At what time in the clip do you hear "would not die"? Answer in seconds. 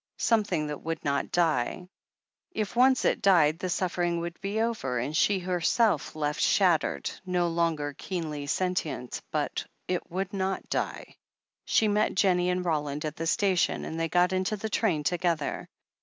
0.81-1.87, 10.09-11.17